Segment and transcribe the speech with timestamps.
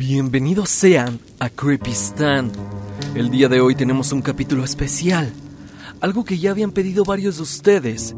[0.00, 2.50] Bienvenidos sean a Creepy Stan.
[3.14, 5.30] El día de hoy tenemos un capítulo especial,
[6.00, 8.16] algo que ya habían pedido varios de ustedes,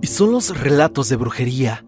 [0.00, 1.84] y son los relatos de brujería,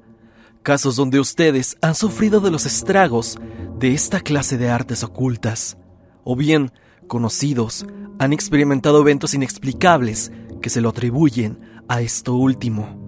[0.64, 3.38] casos donde ustedes han sufrido de los estragos
[3.78, 5.78] de esta clase de artes ocultas,
[6.24, 6.72] o bien,
[7.06, 7.86] conocidos,
[8.18, 12.98] han experimentado eventos inexplicables que se lo atribuyen a esto último.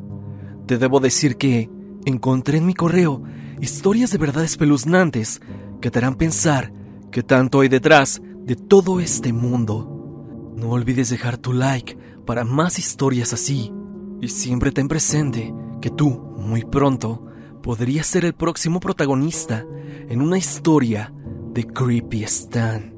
[0.66, 1.69] Te debo decir que
[2.05, 3.25] encontré en mi correo
[3.61, 5.41] historias de verdad espeluznantes
[5.80, 6.73] que te harán pensar
[7.10, 10.52] que tanto hay detrás de todo este mundo.
[10.56, 11.96] No olvides dejar tu like
[12.27, 13.73] para más historias así
[14.20, 17.27] y siempre ten presente que tú, muy pronto,
[17.62, 19.64] podrías ser el próximo protagonista
[20.09, 21.12] en una historia
[21.52, 22.95] de Creepy Stan.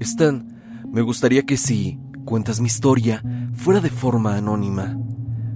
[0.00, 3.22] Stan, me gustaría que si cuentas mi historia
[3.54, 4.98] fuera de forma anónima.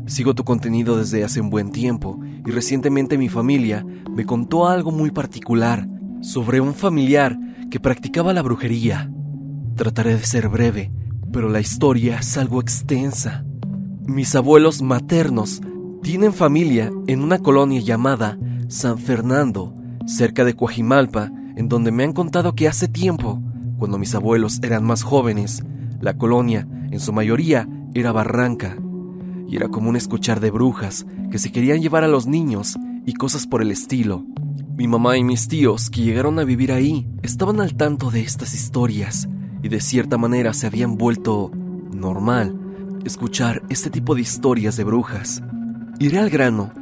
[0.07, 4.91] Sigo tu contenido desde hace un buen tiempo y recientemente mi familia me contó algo
[4.93, 5.87] muy particular
[6.23, 7.39] sobre un familiar
[7.71, 9.11] que practicaba la brujería.
[9.75, 10.93] Trataré de ser breve,
[11.33, 13.45] pero la historia es algo extensa.
[14.07, 15.61] Mis abuelos maternos
[16.03, 19.75] tienen familia en una colonia llamada San Fernando,
[20.07, 23.43] cerca de Coajimalpa, en donde me han contado que hace tiempo,
[23.77, 25.65] cuando mis abuelos eran más jóvenes,
[26.01, 28.77] la colonia, en su mayoría, era barranca,
[29.49, 33.47] y era común escuchar de brujas que se querían llevar a los niños y cosas
[33.47, 34.25] por el estilo.
[34.77, 38.55] Mi mamá y mis tíos que llegaron a vivir ahí estaban al tanto de estas
[38.55, 39.29] historias
[39.63, 41.51] y de cierta manera se habían vuelto
[41.93, 42.57] normal
[43.05, 45.43] escuchar este tipo de historias de brujas.
[45.99, 46.73] Iré al grano.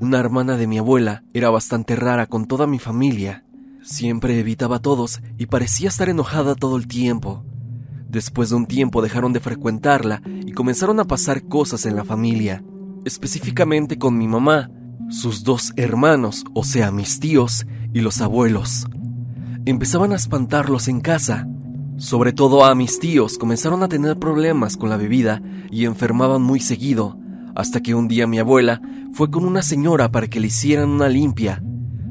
[0.00, 3.44] Una hermana de mi abuela era bastante rara con toda mi familia.
[3.82, 7.44] Siempre evitaba a todos y parecía estar enojada todo el tiempo.
[8.12, 12.62] Después de un tiempo dejaron de frecuentarla y comenzaron a pasar cosas en la familia,
[13.06, 14.70] específicamente con mi mamá,
[15.08, 18.86] sus dos hermanos, o sea, mis tíos y los abuelos.
[19.64, 21.48] Empezaban a espantarlos en casa.
[21.96, 26.60] Sobre todo a mis tíos comenzaron a tener problemas con la bebida y enfermaban muy
[26.60, 27.16] seguido,
[27.54, 28.82] hasta que un día mi abuela
[29.14, 31.62] fue con una señora para que le hicieran una limpia,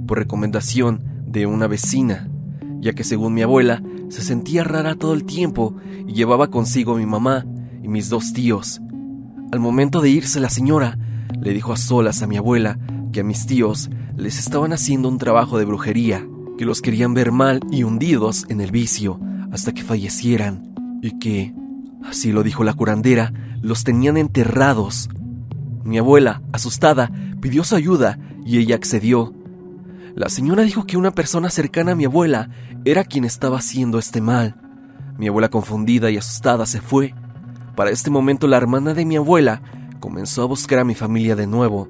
[0.08, 2.28] por recomendación de una vecina,
[2.80, 6.98] ya que según mi abuela se sentía rara todo el tiempo y llevaba consigo a
[6.98, 7.46] mi mamá
[7.82, 8.82] y mis dos tíos.
[9.54, 10.98] Al momento de irse la señora,
[11.40, 12.78] le dijo a solas a mi abuela
[13.14, 16.28] que a mis tíos les estaban haciendo un trabajo de brujería,
[16.58, 19.18] que los querían ver mal y hundidos en el vicio
[19.50, 21.54] hasta que fallecieran, y que,
[22.04, 25.10] así lo dijo la curandera, los tenían enterrados.
[25.86, 29.34] Mi abuela, asustada, pidió su ayuda y ella accedió,
[30.16, 32.50] la señora dijo que una persona cercana a mi abuela
[32.86, 34.56] era quien estaba haciendo este mal.
[35.18, 37.14] Mi abuela confundida y asustada se fue.
[37.76, 39.62] Para este momento la hermana de mi abuela
[40.00, 41.90] comenzó a buscar a mi familia de nuevo,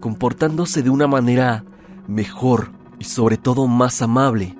[0.00, 1.64] comportándose de una manera
[2.08, 4.56] mejor y sobre todo más amable,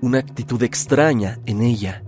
[0.00, 2.02] una actitud extraña en ella.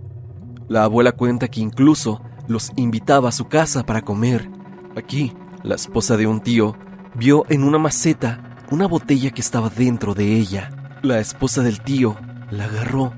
[0.68, 4.48] La abuela cuenta que incluso los invitaba a su casa para comer.
[4.96, 6.76] Aquí, la esposa de un tío
[7.14, 10.70] vio en una maceta una botella que estaba dentro de ella.
[11.02, 12.16] La esposa del tío
[12.50, 13.12] la agarró,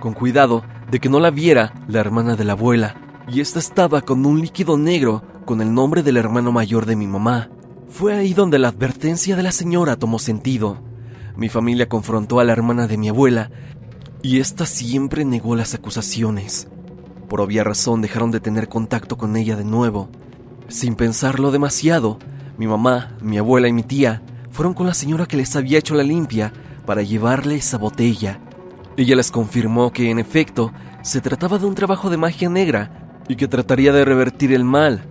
[0.00, 2.96] con cuidado de que no la viera la hermana de la abuela,
[3.28, 7.06] y esta estaba con un líquido negro con el nombre del hermano mayor de mi
[7.06, 7.50] mamá.
[7.88, 10.78] Fue ahí donde la advertencia de la señora tomó sentido.
[11.36, 13.50] Mi familia confrontó a la hermana de mi abuela,
[14.22, 16.68] y ésta siempre negó las acusaciones.
[17.28, 20.08] Por obvia razón dejaron de tener contacto con ella de nuevo.
[20.68, 22.18] Sin pensarlo demasiado,
[22.58, 25.94] mi mamá, mi abuela y mi tía fueron con la señora que les había hecho
[25.94, 26.52] la limpia
[26.86, 28.40] para llevarle esa botella.
[28.96, 33.36] Ella les confirmó que en efecto se trataba de un trabajo de magia negra y
[33.36, 35.04] que trataría de revertir el mal.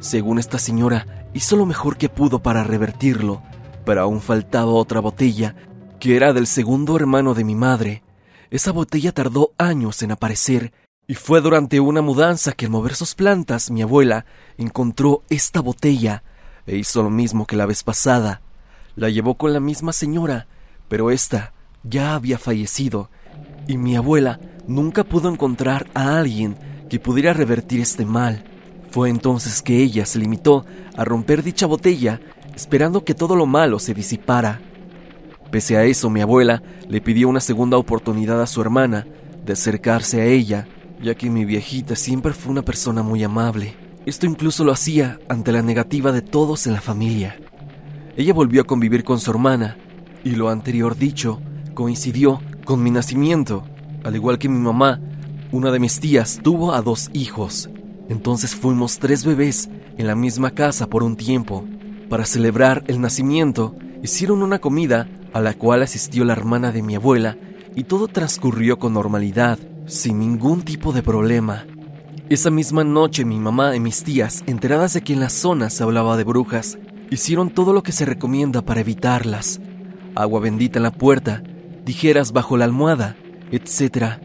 [0.00, 3.42] Según esta señora, hizo lo mejor que pudo para revertirlo,
[3.84, 5.56] pero aún faltaba otra botella,
[5.98, 8.02] que era del segundo hermano de mi madre.
[8.50, 10.72] Esa botella tardó años en aparecer,
[11.08, 14.24] y fue durante una mudanza que al mover sus plantas mi abuela
[14.56, 16.22] encontró esta botella,
[16.66, 18.40] e hizo lo mismo que la vez pasada.
[18.94, 20.46] La llevó con la misma señora,
[20.88, 21.52] pero ésta
[21.82, 23.10] ya había fallecido
[23.66, 26.56] y mi abuela nunca pudo encontrar a alguien
[26.88, 28.44] que pudiera revertir este mal.
[28.90, 30.66] Fue entonces que ella se limitó
[30.96, 32.20] a romper dicha botella,
[32.54, 34.60] esperando que todo lo malo se disipara.
[35.50, 39.06] Pese a eso, mi abuela le pidió una segunda oportunidad a su hermana
[39.44, 40.66] de acercarse a ella,
[41.02, 43.74] ya que mi viejita siempre fue una persona muy amable.
[44.04, 47.36] Esto incluso lo hacía ante la negativa de todos en la familia.
[48.16, 49.76] Ella volvió a convivir con su hermana,
[50.24, 51.40] y lo anterior dicho
[51.74, 53.64] coincidió con mi nacimiento.
[54.04, 55.00] Al igual que mi mamá,
[55.52, 57.68] una de mis tías tuvo a dos hijos.
[58.08, 61.64] Entonces fuimos tres bebés en la misma casa por un tiempo.
[62.08, 66.94] Para celebrar el nacimiento, hicieron una comida a la cual asistió la hermana de mi
[66.94, 67.36] abuela
[67.74, 71.64] y todo transcurrió con normalidad, sin ningún tipo de problema.
[72.28, 75.82] Esa misma noche mi mamá y mis tías, enteradas de que en la zona se
[75.82, 76.78] hablaba de brujas,
[77.10, 79.60] hicieron todo lo que se recomienda para evitarlas.
[80.14, 81.42] Agua bendita en la puerta,
[81.84, 83.16] tijeras bajo la almohada,
[83.50, 84.18] etc.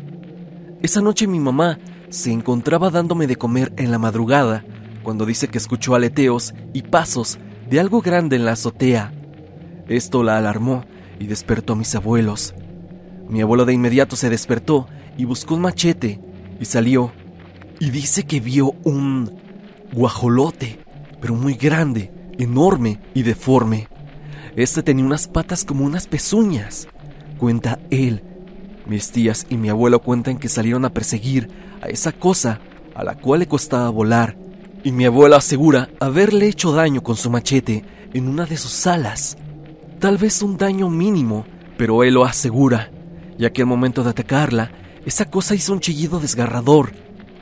[0.81, 4.63] Esa noche mi mamá se encontraba dándome de comer en la madrugada
[5.03, 7.39] cuando dice que escuchó aleteos y pasos
[7.69, 9.13] de algo grande en la azotea.
[9.87, 10.85] Esto la alarmó
[11.19, 12.53] y despertó a mis abuelos.
[13.29, 14.87] Mi abuelo de inmediato se despertó
[15.17, 16.21] y buscó un machete
[16.59, 17.11] y salió
[17.79, 19.31] y dice que vio un
[19.93, 20.79] guajolote,
[21.21, 23.87] pero muy grande, enorme y deforme.
[24.55, 26.87] Este tenía unas patas como unas pezuñas,
[27.37, 28.23] cuenta él.
[28.85, 31.49] Mis tías y mi abuelo cuentan que salieron a perseguir
[31.81, 32.59] a esa cosa
[32.95, 34.37] a la cual le costaba volar,
[34.83, 39.37] y mi abuelo asegura haberle hecho daño con su machete en una de sus alas.
[39.99, 41.45] Tal vez un daño mínimo,
[41.77, 42.91] pero él lo asegura,
[43.37, 44.71] ya que al momento de atacarla,
[45.05, 46.91] esa cosa hizo un chillido desgarrador.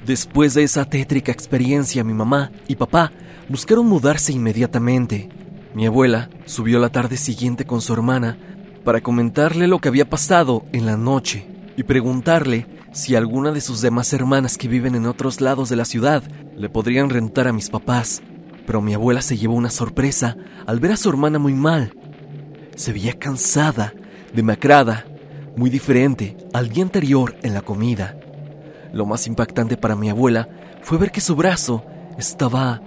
[0.05, 3.11] Después de esa tétrica experiencia, mi mamá y papá
[3.49, 5.29] buscaron mudarse inmediatamente.
[5.73, 8.37] Mi abuela subió la tarde siguiente con su hermana
[8.85, 11.45] para comentarle lo que había pasado en la noche
[11.75, 15.83] y preguntarle si alguna de sus demás hermanas que viven en otros lados de la
[15.83, 16.23] ciudad
[16.55, 18.21] le podrían rentar a mis papás.
[18.65, 21.93] Pero mi abuela se llevó una sorpresa al ver a su hermana muy mal.
[22.75, 23.93] Se veía cansada,
[24.33, 25.05] demacrada,
[25.57, 28.15] muy diferente al día anterior en la comida.
[28.93, 30.47] Lo más impactante para mi abuela
[30.83, 31.83] fue ver que su brazo
[32.19, 32.81] estaba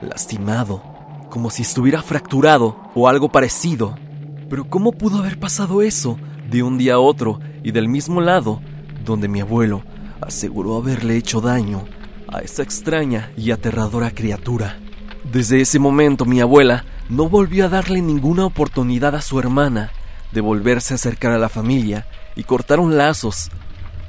[0.00, 0.82] lastimado,
[1.30, 3.96] como si estuviera fracturado o algo parecido.
[4.52, 6.18] Pero ¿cómo pudo haber pasado eso
[6.50, 8.60] de un día a otro y del mismo lado
[9.02, 9.82] donde mi abuelo
[10.20, 11.86] aseguró haberle hecho daño
[12.28, 14.78] a esa extraña y aterradora criatura?
[15.24, 19.90] Desde ese momento mi abuela no volvió a darle ninguna oportunidad a su hermana
[20.32, 22.06] de volverse a acercar a la familia
[22.36, 23.50] y cortaron lazos,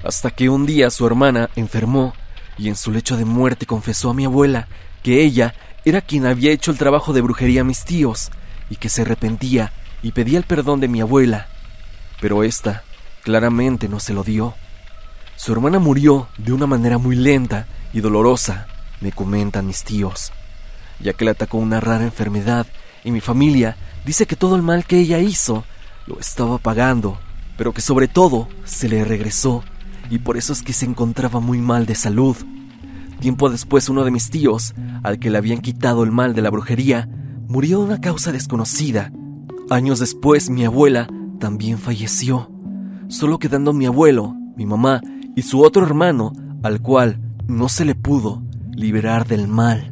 [0.03, 2.15] hasta que un día su hermana enfermó
[2.57, 4.67] y en su lecho de muerte confesó a mi abuela
[5.03, 5.53] que ella
[5.85, 8.29] era quien había hecho el trabajo de brujería a mis tíos
[8.69, 9.71] y que se arrepentía
[10.03, 11.47] y pedía el perdón de mi abuela,
[12.21, 12.83] pero ésta
[13.23, 14.53] claramente no se lo dio.
[15.35, 18.67] Su hermana murió de una manera muy lenta y dolorosa,
[19.01, 20.31] me comentan mis tíos,
[20.99, 22.67] ya que le atacó una rara enfermedad
[23.03, 25.63] y mi familia dice que todo el mal que ella hizo
[26.05, 27.17] lo estaba pagando,
[27.57, 29.63] pero que sobre todo se le regresó
[30.09, 32.35] y por eso es que se encontraba muy mal de salud.
[33.19, 36.49] Tiempo después uno de mis tíos, al que le habían quitado el mal de la
[36.49, 37.07] brujería,
[37.47, 39.11] murió de una causa desconocida.
[39.73, 41.07] Años después mi abuela
[41.39, 42.51] también falleció,
[43.07, 45.01] solo quedando mi abuelo, mi mamá
[45.35, 46.31] y su otro hermano,
[46.61, 49.91] al cual no se le pudo liberar del mal,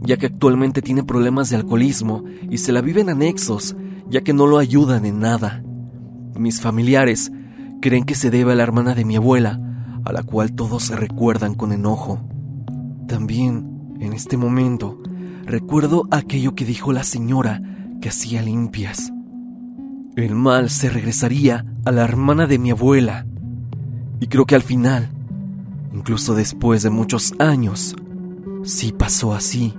[0.00, 3.76] ya que actualmente tiene problemas de alcoholismo y se la vive en anexos
[4.10, 5.62] ya que no lo ayudan en nada.
[6.34, 7.30] Mis familiares
[7.80, 9.60] creen que se debe a la hermana de mi abuela,
[10.04, 12.18] a la cual todos se recuerdan con enojo.
[13.06, 15.00] También, en este momento,
[15.44, 17.62] recuerdo aquello que dijo la señora
[18.00, 19.11] que hacía limpias.
[20.14, 23.24] El mal se regresaría a la hermana de mi abuela.
[24.20, 25.10] Y creo que al final,
[25.94, 27.96] incluso después de muchos años,
[28.62, 29.72] sí pasó así.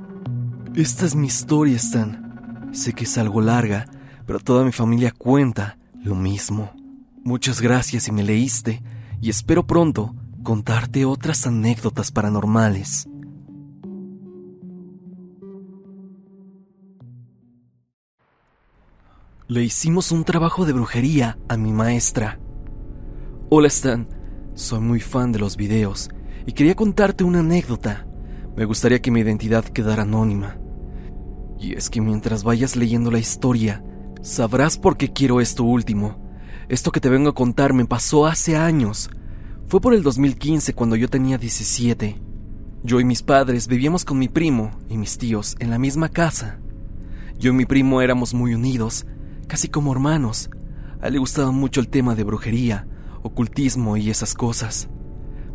[0.74, 2.72] Esta es mi historia, Stan.
[2.72, 3.86] Sé que es algo larga,
[4.26, 6.72] pero toda mi familia cuenta lo mismo.
[7.24, 8.82] Muchas gracias si me leíste
[9.22, 13.08] y espero pronto contarte otras anécdotas paranormales.
[19.54, 22.40] Le hicimos un trabajo de brujería a mi maestra.
[23.52, 24.08] Hola Stan,
[24.56, 26.10] soy muy fan de los videos
[26.48, 28.08] y quería contarte una anécdota.
[28.58, 30.58] Me gustaría que mi identidad quedara anónima.
[31.60, 33.84] Y es que mientras vayas leyendo la historia,
[34.24, 36.18] Sabrás por qué quiero esto último.
[36.68, 39.12] Esto que te vengo a contar me pasó hace años.
[39.68, 42.20] Fue por el 2015 cuando yo tenía 17.
[42.82, 46.60] Yo y mis padres vivíamos con mi primo y mis tíos en la misma casa.
[47.38, 49.06] Yo y mi primo éramos muy unidos,
[49.48, 50.50] casi como hermanos.
[51.02, 52.88] A él le gustaba mucho el tema de brujería,
[53.22, 54.90] ocultismo y esas cosas.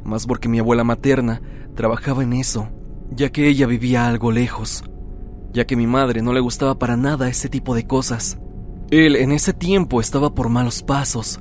[0.04, 1.42] Más porque mi abuela materna
[1.74, 2.68] trabajaba en eso,
[3.10, 4.84] ya que ella vivía algo lejos,
[5.52, 8.38] ya que mi madre no le gustaba para nada ese tipo de cosas.
[8.90, 11.40] Él en ese tiempo estaba por malos pasos.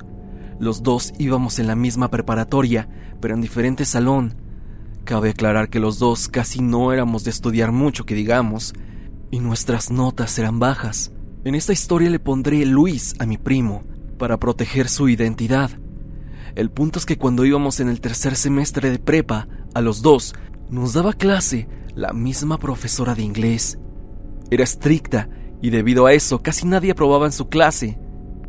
[0.60, 2.90] Los dos íbamos en la misma preparatoria,
[3.22, 4.36] pero en diferente salón.
[5.06, 8.74] Cabe aclarar que los dos casi no éramos de estudiar mucho, que digamos,
[9.32, 11.14] y nuestras notas eran bajas.
[11.48, 13.84] En esta historia le pondré Luis a mi primo,
[14.18, 15.72] para proteger su identidad.
[16.56, 20.36] El punto es que cuando íbamos en el tercer semestre de prepa, a los dos
[20.70, 23.80] nos daba clase la misma profesora de inglés.
[24.52, 25.30] Era estricta
[25.62, 27.98] y debido a eso casi nadie aprobaba en su clase.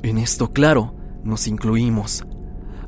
[0.02, 2.26] En esto, claro, nos incluimos.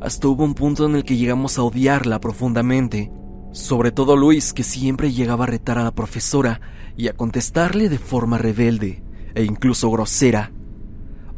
[0.01, 3.13] Hasta hubo un punto en el que llegamos a odiarla profundamente,
[3.53, 6.61] sobre todo Luis, que siempre llegaba a retar a la profesora
[6.97, 10.53] y a contestarle de forma rebelde e incluso grosera.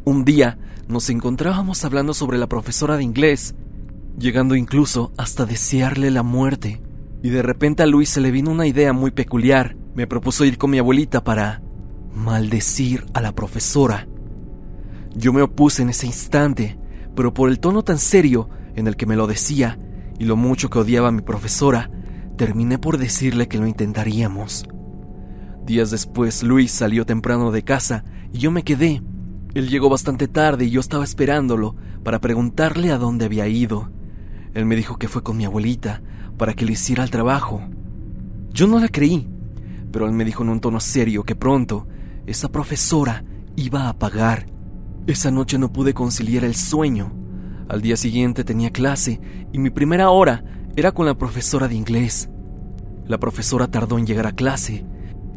[0.05, 0.57] Un día
[0.87, 3.55] nos encontrábamos hablando sobre la profesora de inglés,
[4.17, 6.81] llegando incluso hasta desearle la muerte.
[7.21, 9.77] Y de repente a Luis se le vino una idea muy peculiar.
[9.95, 11.61] Me propuso ir con mi abuelita para
[12.13, 14.07] maldecir a la profesora.
[15.15, 16.77] Yo me opuse en ese instante,
[17.15, 19.79] pero por el tono tan serio en el que me lo decía
[20.19, 21.89] y lo mucho que odiaba a mi profesora,
[22.37, 24.65] terminé por decirle que lo intentaríamos.
[25.65, 28.03] Días después, Luis salió temprano de casa
[28.33, 29.01] y yo me quedé.
[29.53, 33.89] Él llegó bastante tarde y yo estaba esperándolo para preguntarle a dónde había ido.
[34.53, 36.01] Él me dijo que fue con mi abuelita
[36.37, 37.61] para que le hiciera el trabajo.
[38.51, 39.29] Yo no la creí,
[39.89, 41.87] pero él me dijo en un tono serio que pronto
[42.25, 43.23] esa profesora
[43.55, 44.47] iba a pagar.
[45.07, 47.13] Esa noche no pude conciliar el sueño.
[47.69, 49.21] Al día siguiente tenía clase
[49.53, 50.43] y mi primera hora
[50.75, 52.29] era con la profesora de inglés.
[53.05, 54.85] La profesora tardó en llegar a clase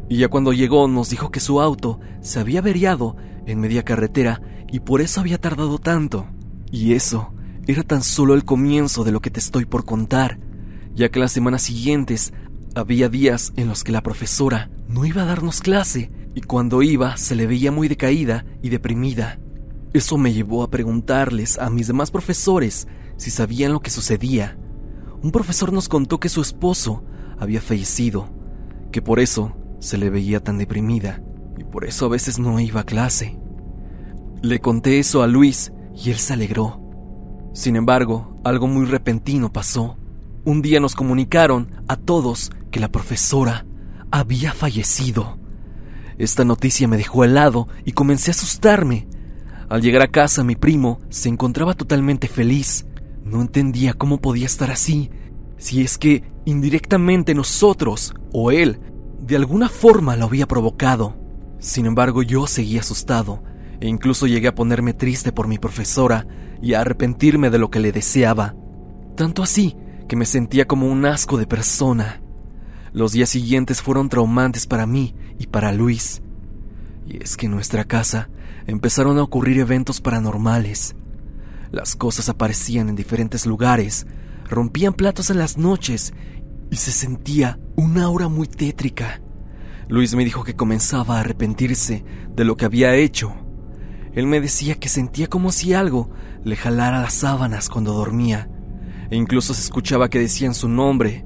[0.09, 4.41] y ya cuando llegó nos dijo que su auto se había averiado en media carretera
[4.71, 6.27] y por eso había tardado tanto.
[6.71, 7.33] Y eso
[7.65, 10.39] era tan solo el comienzo de lo que te estoy por contar,
[10.95, 12.33] ya que las semanas siguientes
[12.75, 17.17] había días en los que la profesora no iba a darnos clase y cuando iba
[17.17, 19.39] se le veía muy decaída y deprimida.
[19.93, 22.87] Eso me llevó a preguntarles a mis demás profesores
[23.17, 24.57] si sabían lo que sucedía.
[25.21, 27.03] Un profesor nos contó que su esposo
[27.39, 28.29] había fallecido,
[28.91, 31.21] que por eso se le veía tan deprimida
[31.57, 33.37] y por eso a veces no iba a clase.
[34.41, 36.81] Le conté eso a Luis y él se alegró.
[37.53, 39.97] Sin embargo, algo muy repentino pasó.
[40.45, 43.65] Un día nos comunicaron a todos que la profesora
[44.11, 45.39] había fallecido.
[46.17, 49.07] Esta noticia me dejó helado y comencé a asustarme.
[49.69, 52.85] Al llegar a casa mi primo se encontraba totalmente feliz.
[53.23, 55.09] No entendía cómo podía estar así,
[55.57, 58.79] si es que indirectamente nosotros o él
[59.19, 61.15] de alguna forma lo había provocado.
[61.59, 63.43] Sin embargo, yo seguía asustado
[63.79, 66.27] e incluso llegué a ponerme triste por mi profesora
[66.61, 68.55] y a arrepentirme de lo que le deseaba.
[69.15, 69.75] Tanto así
[70.07, 72.21] que me sentía como un asco de persona.
[72.93, 76.21] Los días siguientes fueron traumantes para mí y para Luis.
[77.05, 78.29] Y es que en nuestra casa
[78.65, 80.95] empezaron a ocurrir eventos paranormales.
[81.71, 84.07] Las cosas aparecían en diferentes lugares,
[84.49, 86.13] rompían platos en las noches
[86.69, 89.21] y se sentía una aura muy tétrica.
[89.87, 92.03] Luis me dijo que comenzaba a arrepentirse
[92.35, 93.33] de lo que había hecho.
[94.13, 96.09] Él me decía que sentía como si algo
[96.43, 98.49] le jalara las sábanas cuando dormía,
[99.09, 101.25] e incluso se escuchaba que decían su nombre,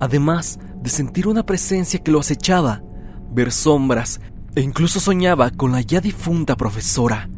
[0.00, 2.82] además de sentir una presencia que lo acechaba,
[3.30, 4.20] ver sombras,
[4.54, 7.28] e incluso soñaba con la ya difunta profesora.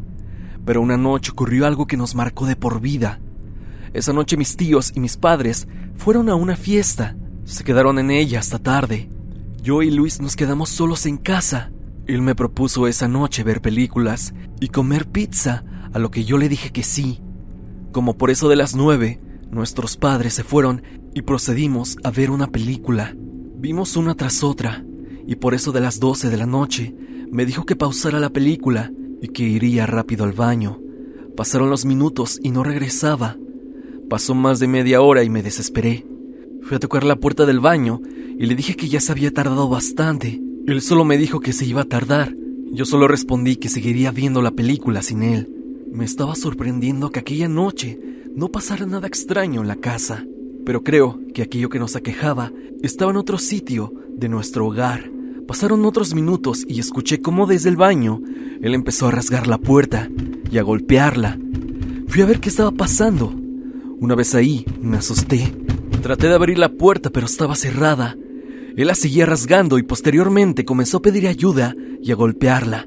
[0.65, 3.21] Pero una noche ocurrió algo que nos marcó de por vida.
[3.93, 8.41] Esa noche mis tíos y mis padres fueron a una fiesta, se quedaron en ella
[8.41, 9.11] hasta tarde.
[9.63, 11.73] Yo y Luis nos quedamos solos en casa.
[12.07, 16.49] Él me propuso esa noche ver películas y comer pizza, a lo que yo le
[16.49, 17.21] dije que sí.
[17.93, 19.21] Como por eso de las nueve,
[19.51, 20.83] nuestros padres se fueron
[21.15, 23.15] y procedimos a ver una película.
[23.17, 24.85] Vimos una tras otra,
[25.27, 26.95] y por eso de las doce de la noche
[27.31, 30.81] me dijo que pausara la película y que iría rápido al baño.
[31.37, 33.37] Pasaron los minutos y no regresaba.
[34.11, 36.07] Pasó más de media hora y me desesperé.
[36.65, 38.01] Fui a tocar la puerta del baño
[38.39, 40.41] y le dije que ya se había tardado bastante.
[40.67, 42.35] Él solo me dijo que se iba a tardar.
[42.73, 45.51] Yo solo respondí que seguiría viendo la película sin él.
[45.93, 48.01] Me estaba sorprendiendo que aquella noche
[48.35, 50.25] no pasara nada extraño en la casa,
[50.65, 52.51] pero creo que aquello que nos aquejaba
[52.83, 55.11] estaba en otro sitio de nuestro hogar.
[55.47, 58.23] Pasaron otros minutos y escuché cómo desde el baño
[58.63, 60.09] él empezó a rasgar la puerta
[60.51, 61.39] y a golpearla.
[62.09, 63.35] Fui a ver qué estaba pasando.
[64.01, 65.64] Una vez ahí, me asusté
[66.05, 68.15] Traté de abrir la puerta, pero estaba cerrada.
[68.77, 72.87] Él la seguía rasgando y posteriormente comenzó a pedir ayuda y a golpearla.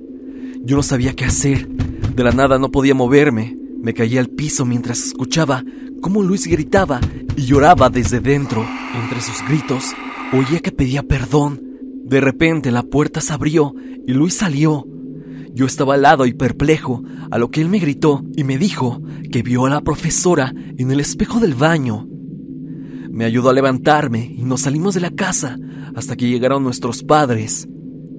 [0.61, 1.67] Yo no sabía qué hacer.
[1.67, 3.57] De la nada no podía moverme.
[3.81, 5.63] Me caía al piso mientras escuchaba
[5.99, 7.01] cómo Luis gritaba
[7.35, 8.63] y lloraba desde dentro.
[9.01, 9.95] Entre sus gritos,
[10.31, 11.59] oía que pedía perdón.
[12.03, 13.73] De repente la puerta se abrió
[14.05, 14.85] y Luis salió.
[15.55, 19.01] Yo estaba al lado y perplejo, a lo que él me gritó y me dijo
[19.31, 22.07] que vio a la profesora en el espejo del baño.
[23.17, 25.57] Me ayudó a levantarme y nos salimos de la casa
[25.95, 27.67] hasta que llegaron nuestros padres.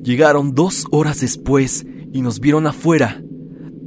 [0.02, 3.22] Llegaron dos horas después y nos vieron afuera,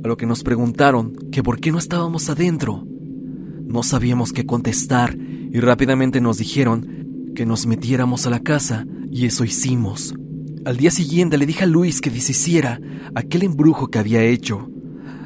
[0.06, 2.88] a lo que nos preguntaron que por qué no estábamos adentro.
[3.66, 9.26] No sabíamos qué contestar y rápidamente nos dijeron que nos metiéramos a la casa y
[9.26, 10.16] eso hicimos.
[10.64, 12.80] Al día siguiente le dije a Luis que deshiciera
[13.16, 14.70] aquel embrujo que había hecho,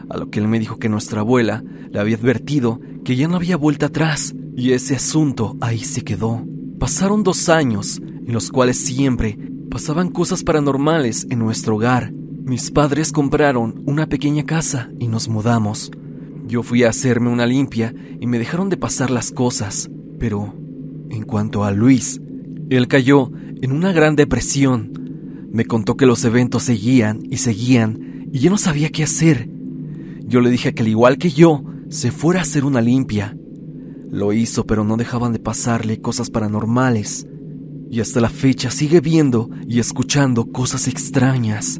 [0.09, 3.35] a lo que él me dijo que nuestra abuela le había advertido que ya no
[3.35, 6.45] había vuelta atrás y ese asunto ahí se quedó.
[6.79, 9.37] Pasaron dos años en los cuales siempre
[9.69, 12.11] pasaban cosas paranormales en nuestro hogar.
[12.13, 15.91] Mis padres compraron una pequeña casa y nos mudamos.
[16.47, 20.53] Yo fui a hacerme una limpia y me dejaron de pasar las cosas, pero
[21.09, 22.21] en cuanto a Luis,
[22.69, 23.31] él cayó
[23.61, 25.49] en una gran depresión.
[25.51, 29.49] Me contó que los eventos seguían y seguían y yo no sabía qué hacer.
[30.27, 33.37] Yo le dije que al igual que yo, se fuera a hacer una limpia.
[34.09, 37.27] Lo hizo, pero no dejaban de pasarle cosas paranormales.
[37.89, 41.79] Y hasta la fecha sigue viendo y escuchando cosas extrañas.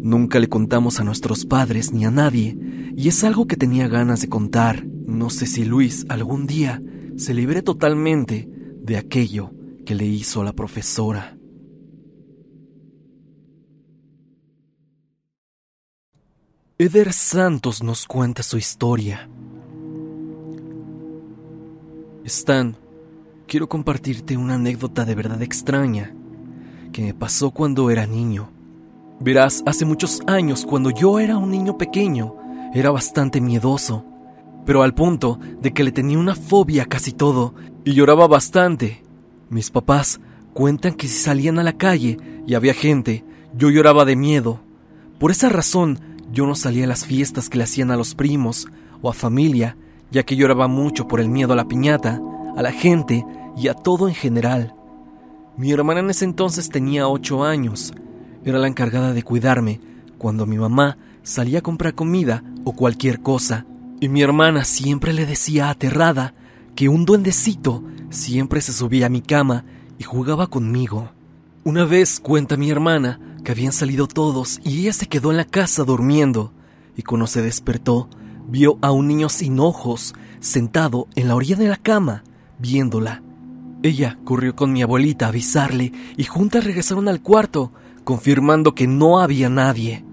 [0.00, 2.56] Nunca le contamos a nuestros padres ni a nadie,
[2.96, 4.86] y es algo que tenía ganas de contar.
[4.86, 6.82] No sé si Luis algún día
[7.16, 8.48] se libre totalmente
[8.82, 9.50] de aquello
[9.84, 11.36] que le hizo la profesora.
[16.78, 19.28] Eder Santos nos cuenta su historia.
[22.28, 22.76] Stan,
[23.46, 26.14] quiero compartirte una anécdota de verdad extraña
[26.92, 28.50] que me pasó cuando era niño.
[29.18, 32.36] Verás, hace muchos años, cuando yo era un niño pequeño,
[32.74, 34.04] era bastante miedoso,
[34.66, 37.54] pero al punto de que le tenía una fobia casi todo
[37.84, 39.02] y lloraba bastante.
[39.48, 40.20] Mis papás
[40.52, 43.24] cuentan que si salían a la calle y había gente,
[43.56, 44.60] yo lloraba de miedo.
[45.18, 45.98] Por esa razón,
[46.30, 48.68] yo no salía a las fiestas que le hacían a los primos
[49.00, 49.78] o a familia,
[50.10, 52.20] ya que lloraba mucho por el miedo a la piñata,
[52.56, 53.24] a la gente
[53.56, 54.74] y a todo en general.
[55.56, 57.92] Mi hermana en ese entonces tenía ocho años
[58.44, 59.80] era la encargada de cuidarme
[60.16, 63.66] cuando mi mamá salía a comprar comida o cualquier cosa,
[64.00, 66.34] y mi hermana siempre le decía aterrada
[66.74, 69.64] que un duendecito siempre se subía a mi cama
[69.98, 71.10] y jugaba conmigo.
[71.64, 75.44] Una vez cuenta mi hermana que habían salido todos y ella se quedó en la
[75.44, 76.52] casa durmiendo,
[76.96, 78.08] y cuando se despertó,
[78.48, 82.24] vio a un niño sin ojos sentado en la orilla de la cama,
[82.58, 83.22] viéndola.
[83.82, 87.72] Ella corrió con mi abuelita a avisarle y juntas regresaron al cuarto
[88.04, 90.04] confirmando que no había nadie.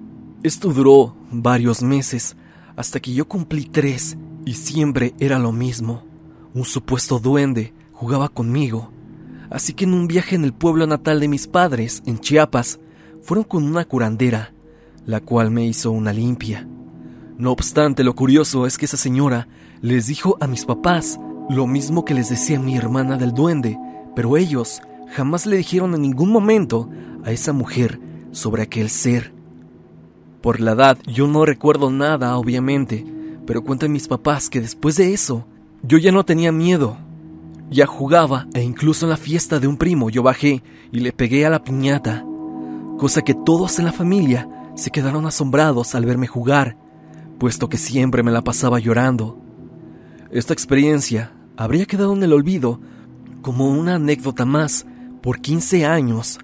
[0.43, 2.35] Esto duró varios meses,
[2.75, 6.03] hasta que yo cumplí tres, y siempre era lo mismo.
[6.53, 8.91] Un supuesto duende jugaba conmigo.
[9.49, 12.79] Así que en un viaje en el pueblo natal de mis padres, en Chiapas,
[13.21, 14.53] fueron con una curandera,
[15.05, 16.67] la cual me hizo una limpia.
[17.37, 19.47] No obstante, lo curioso es que esa señora
[19.81, 21.19] les dijo a mis papás
[21.49, 23.77] lo mismo que les decía mi hermana del duende,
[24.15, 26.89] pero ellos jamás le dijeron en ningún momento
[27.25, 27.99] a esa mujer
[28.31, 29.33] sobre aquel ser.
[30.41, 33.05] Por la edad yo no recuerdo nada, obviamente,
[33.45, 35.45] pero cuentan mis papás que después de eso
[35.83, 36.97] yo ya no tenía miedo.
[37.69, 41.45] Ya jugaba e incluso en la fiesta de un primo yo bajé y le pegué
[41.45, 42.23] a la piñata,
[42.97, 46.77] cosa que todos en la familia se quedaron asombrados al verme jugar,
[47.37, 49.39] puesto que siempre me la pasaba llorando.
[50.31, 52.79] Esta experiencia habría quedado en el olvido
[53.41, 54.85] como una anécdota más
[55.21, 56.39] por 15 años,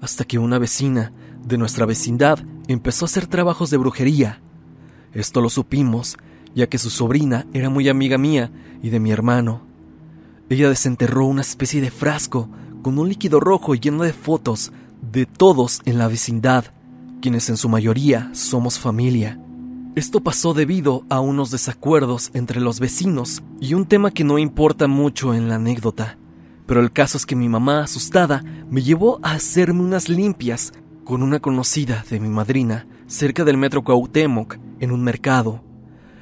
[0.00, 1.12] hasta que una vecina
[1.44, 4.40] de nuestra vecindad empezó a hacer trabajos de brujería.
[5.12, 6.16] Esto lo supimos,
[6.54, 8.50] ya que su sobrina era muy amiga mía
[8.82, 9.62] y de mi hermano.
[10.48, 12.48] Ella desenterró una especie de frasco
[12.82, 16.66] con un líquido rojo lleno de fotos de todos en la vecindad,
[17.20, 19.41] quienes en su mayoría somos familia.
[19.94, 24.88] Esto pasó debido a unos desacuerdos entre los vecinos y un tema que no importa
[24.88, 26.16] mucho en la anécdota.
[26.64, 30.72] Pero el caso es que mi mamá, asustada, me llevó a hacerme unas limpias
[31.04, 35.62] con una conocida de mi madrina cerca del metro Cuauhtémoc, en un mercado.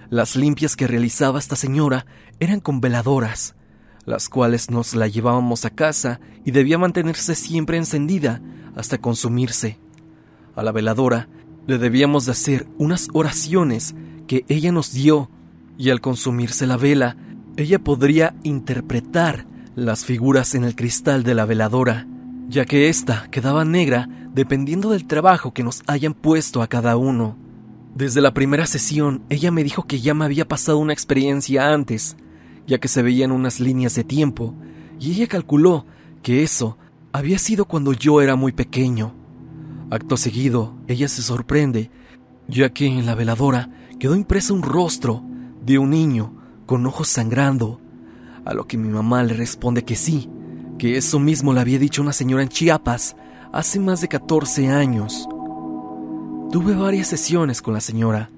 [0.09, 2.07] Las limpias que realizaba esta señora
[2.41, 3.55] eran con veladoras,
[4.05, 8.43] las cuales nos la llevábamos a casa y debía mantenerse siempre encendida
[8.75, 9.79] hasta consumirse.
[10.57, 11.29] A la veladora
[11.71, 13.95] le debíamos de hacer unas oraciones
[14.27, 15.31] que ella nos dio
[15.79, 17.17] y al consumirse la vela,
[17.57, 22.09] ella podría interpretar las figuras en el cristal de la veladora,
[22.49, 27.37] ya que ésta quedaba negra dependiendo del trabajo que nos hayan puesto a cada uno.
[27.95, 32.17] Desde la primera sesión, ella me dijo que ya me había pasado una experiencia antes,
[32.67, 34.57] ya que se veían unas líneas de tiempo,
[34.99, 35.87] y ella calculó
[36.21, 36.79] que eso
[37.13, 39.20] había sido cuando yo era muy pequeño.
[39.91, 41.91] Acto seguido, ella se sorprende,
[42.47, 45.25] ya que en la veladora quedó impreso un rostro
[45.67, 46.33] de un niño
[46.65, 47.81] con ojos sangrando
[48.45, 50.31] a lo que mi mamá le responde que sí,
[50.79, 53.17] que eso mismo le había dicho una señora en Chiapas
[53.53, 55.29] hace más de 14 años.
[56.53, 58.31] Tuve varias sesiones con la señora,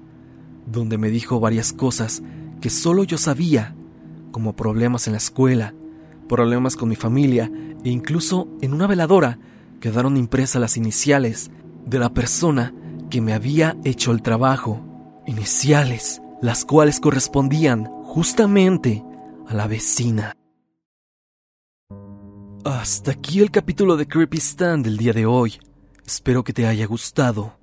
[0.65, 2.23] donde me dijo varias cosas
[2.61, 3.75] que solo yo sabía,
[4.31, 5.75] como problemas en la escuela,
[6.27, 7.51] problemas con mi familia
[7.83, 9.37] e incluso en una veladora
[9.83, 11.51] quedaron impresas las iniciales
[11.85, 12.73] de la persona
[13.09, 14.81] que me había hecho el trabajo.
[15.27, 19.03] Iniciales, las cuales correspondían justamente
[19.45, 20.37] a la vecina.
[22.63, 25.59] Hasta aquí el capítulo de Creepy Stand del día de hoy.
[26.05, 27.57] Espero que te haya gustado.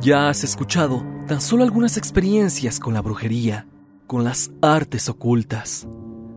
[0.00, 3.68] Ya has escuchado tan solo algunas experiencias con la brujería,
[4.08, 5.86] con las artes ocultas.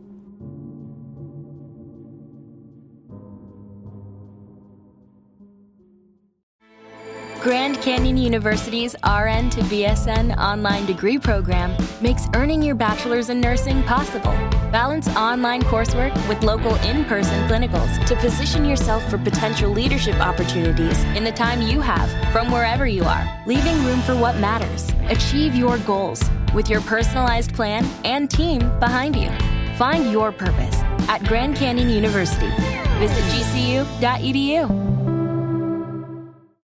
[7.43, 13.83] Grand Canyon University's RN to BSN online degree program makes earning your bachelor's in nursing
[13.85, 14.35] possible.
[14.71, 21.03] Balance online coursework with local in person clinicals to position yourself for potential leadership opportunities
[21.17, 24.89] in the time you have from wherever you are, leaving room for what matters.
[25.09, 26.23] Achieve your goals
[26.55, 29.31] with your personalized plan and team behind you.
[29.77, 30.77] Find your purpose
[31.09, 32.51] at Grand Canyon University.
[33.01, 35.00] Visit gcu.edu.